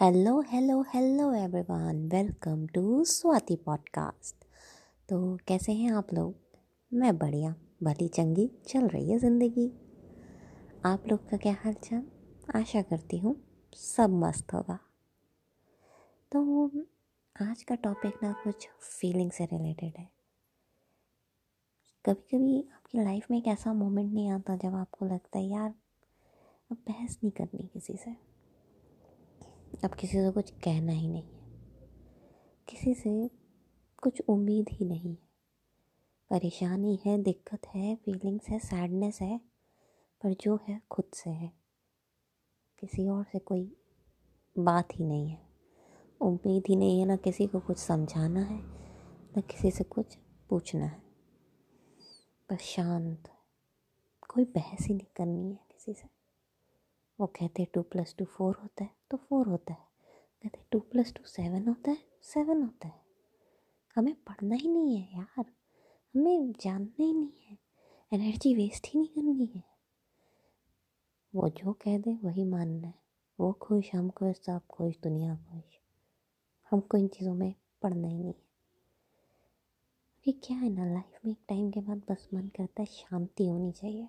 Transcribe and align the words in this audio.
Hello 0.00 0.40
hello 0.40 0.80
hello 0.88 1.32
everyone 1.34 2.00
welcome 2.12 2.66
to 2.66 3.04
Swati 3.04 3.54
podcast 3.56 4.44
तो 5.08 5.38
कैसे 5.48 5.72
हैं 5.72 5.92
आप 5.92 6.12
लोग? 6.14 6.34
मैं 6.92 7.16
बढ़िया, 7.18 7.54
भली 7.82 8.08
चंगी 8.08 8.46
चल 8.68 8.88
रही 8.88 9.10
है 9.10 9.18
ज़िंदगी। 9.18 9.66
आप 10.84 11.04
लोग 11.08 11.28
का 11.28 11.36
क्या 11.36 11.56
हाल 11.64 11.74
चाल 11.74 12.04
आशा 12.54 12.82
करती 12.82 13.18
हूँ 13.18 13.34
सब 13.76 14.18
मस्त 14.24 14.54
होगा। 14.54 14.78
तो 16.32 16.66
आज 17.36 17.62
का 17.62 17.74
टॉपिक 17.74 18.22
ना 18.22 18.32
कुछ 18.44 18.68
फीलिंग 18.80 19.30
से 19.30 19.44
रिलेटेड 19.44 19.98
है। 19.98 20.08
कभी 22.04 22.36
कभी 22.36 22.60
आपकी 22.74 23.04
लाइफ 23.04 23.30
में 23.30 23.38
एक 23.38 23.48
ऐसा 23.48 23.72
मोमेंट 23.72 24.12
नहीं 24.12 24.30
आता 24.30 24.56
जब 24.56 24.74
आपको 24.74 25.06
लगता 25.06 25.38
है, 25.38 25.44
यार, 25.44 25.74
अब 26.70 26.76
बहस 26.88 27.18
नहीं 27.24 27.32
करनी 27.32 27.68
किसी 27.72 27.96
से। 27.96 28.35
अब 29.84 29.94
किसी 29.94 30.16
से 30.16 30.30
कुछ 30.30 30.50
कहना 30.50 30.92
ही 30.92 31.08
नहीं 31.08 31.22
है। 31.22 31.40
किसी 32.68 32.94
से 32.94 33.30
कुछ 34.02 34.22
उम्मीद 34.28 34.66
ही 34.72 34.84
नहीं 34.84 35.10
है। 35.10 35.28
परेशानी 36.30 37.00
है, 37.06 37.22
दिक्कत 37.22 37.66
है 37.66 37.96
फीलिंग्स 37.96 38.48
है 38.48 38.58
सैडनेस 38.58 39.20
है, 39.20 39.38
पर 40.22 40.34
जो 40.34 40.60
है 40.68 40.82
खुद 40.90 41.04
से 41.14 41.30
है। 41.30 41.52
किसी 42.78 43.08
और 43.08 43.24
से 43.24 43.38
कोई 43.38 43.76
बात 44.58 44.88
ही 44.94 45.04
नहीं 45.04 45.30
है। 45.30 45.46
उम्मीद 46.20 46.62
ही 46.68 46.76
नहीं 46.76 47.00
है 47.00 47.06
ना 47.06 47.16
किसी 47.16 47.46
को 47.46 47.60
कुछ 47.60 47.78
समझाना 47.78 48.40
है, 48.40 48.60
ना 49.36 49.40
किसी 49.40 49.70
से 49.70 49.84
कुछ 49.84 50.18
पूछना 50.50 50.86
है। 50.86 51.02
बस 52.52 52.58
शांत, 52.58 53.28
कोई 54.28 54.44
बहस 54.44 54.86
ही 54.86 54.94
नहीं 54.94 55.06
करनी 55.16 55.50
है 55.50 55.60
किसी 55.70 55.94
से। 55.94 56.16
वो 57.20 57.26
कहते 57.26 57.64
टू 57.64 57.82
प्लस 57.82 58.14
टू 58.18 58.24
फोर 58.24 58.56
होता 58.62 58.84
है 58.84 58.90
तो 59.10 59.16
फोर 59.16 59.45
प्लस 61.06 61.14
टू 61.14 61.24
सेवन 61.24 61.68
होता 61.68 61.90
है 61.90 61.98
सेवन 62.22 62.62
होता 62.62 62.88
है। 62.88 63.00
हमें 63.96 64.14
पढ़ना 64.14 64.54
ही 64.54 64.68
नहीं 64.68 64.98
है 64.98 65.18
यार। 65.18 65.44
हमें 66.14 66.52
जानना 66.52 67.04
ही 67.04 67.12
नहीं 67.12 67.32
है। 67.46 67.58
एनर्जी 68.12 68.54
वेस्ट 68.54 68.86
ही 68.86 69.00
नहीं 69.00 69.08
करनी 69.08 69.46
है। 69.46 69.62
वो 71.34 71.48
जो 71.48 71.72
कह 71.72 71.98
दे, 71.98 72.18
वही 72.24 72.44
मानना 72.44 72.86
है। 72.86 72.94
वो 73.40 73.52
खुश, 73.52 73.94
हम 73.94 74.10
खुश, 74.10 74.36
सब 74.36 74.66
खुश, 74.66 74.94
दुनिया 75.02 75.36
खुश। 75.36 75.64
हमको 76.70 76.98
इन 76.98 77.08
चीज़ों 77.08 77.34
में 77.34 77.54
पढ़ना 77.82 78.08
ही 78.08 78.18
नहीं 78.18 78.28
है। 78.28 78.42
कि 80.24 80.32
क्या 80.32 80.56
है 80.56 80.70
ना 80.70 80.84
लाइफ 80.84 81.20
में 81.24 81.32
एक 81.32 81.38
टाइम 81.48 81.70
के 81.70 81.80
बाद 81.80 82.02
बस 82.10 82.28
मन 82.34 82.48
करता 82.48 82.82
है 82.82 82.86
शांति 82.86 83.46
होनी 83.46 83.72
चाहिए। 83.72 84.08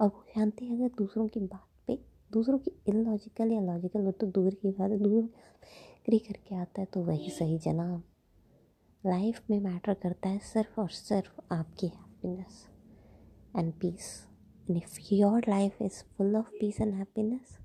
और 0.00 0.08
वो 0.08 0.24
शांति 0.34 0.68
अगर 0.68 0.88
दूसरों 0.88 1.28
की 1.28 1.40
बात 1.40 1.68
पे, 1.86 2.04
दूसरों 2.32 2.58
की 2.58 2.70
इलॉजिकल 2.88 3.52
या 3.52 3.60
लॉजिकल 3.60 4.00
वो 4.00 4.12
तो 4.12 4.26
दूर 4.26 4.54
की 4.54 4.70
बात 4.70 4.90
है। 4.90 4.98
दूर 4.98 5.34
एग्री 6.04 6.18
करके 6.18 6.54
आता 6.54 6.80
है 6.80 6.86
तो 6.94 7.00
वही 7.02 7.30
सही 7.30 7.58
जनाब। 7.58 8.02
लाइफ 9.04 9.50
में 9.50 9.58
मैटर 9.60 9.94
करता 9.94 10.28
है 10.28 10.38
सिर्फ़ 10.44 10.80
और 10.80 10.88
सिर्फ़ 10.90 11.40
आपकी 11.52 11.86
happiness 11.86 12.66
and 13.56 13.72
peace 13.72 14.08
and 14.68 14.76
if 14.76 14.98
your 15.12 15.48
life 15.48 15.80
is 15.82 16.02
full 16.16 16.36
of 16.36 16.50
peace 16.60 16.80
and 16.80 16.92
happiness 16.94 17.56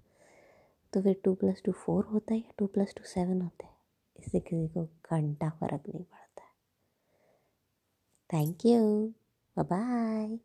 तो 0.94 1.02
फिर 1.02 1.22
टू 1.24 1.34
प्लस 1.36 1.62
टू 1.66 1.72
फोर 1.82 2.06
होता 2.06 2.34
है 2.34 2.40
या 2.40 2.54
टू 2.58 2.68
प्लस 2.68 2.94
टू 2.98 3.04
सेवन 3.04 3.42
होता 3.42 3.68
है। 3.68 3.74
इससे 4.20 4.40
किसी 4.40 4.68
को 4.68 4.86
घंटा 4.86 5.50
फ़र्क 5.50 5.90
नहीं 5.90 6.04
पड़ता। 6.04 6.50
Thank 8.30 8.66
you 8.66 9.14
bye 9.58 10.40